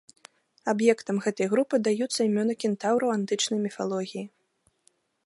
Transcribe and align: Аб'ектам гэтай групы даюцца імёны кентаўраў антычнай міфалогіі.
Аб'ектам 0.71 1.19
гэтай 1.25 1.47
групы 1.53 1.75
даюцца 1.87 2.19
імёны 2.29 2.53
кентаўраў 2.63 3.09
антычнай 3.17 3.59
міфалогіі. 3.67 4.25